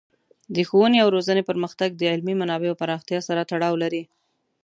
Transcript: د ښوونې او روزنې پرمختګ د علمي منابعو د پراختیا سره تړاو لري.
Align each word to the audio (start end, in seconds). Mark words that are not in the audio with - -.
د 0.55 0.57
ښوونې 0.67 0.97
او 1.03 1.07
روزنې 1.15 1.43
پرمختګ 1.49 1.89
د 1.95 2.01
علمي 2.11 2.35
منابعو 2.41 2.75
د 2.77 2.79
پراختیا 2.81 3.19
سره 3.27 3.47
تړاو 3.51 3.75
لري. 3.83 4.03